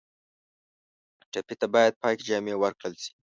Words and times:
ټپي 1.31 1.55
ته 1.59 1.67
باید 1.73 1.93
پاکې 2.01 2.23
جامې 2.27 2.53
ورکړل 2.57 2.93
شي. 3.03 3.11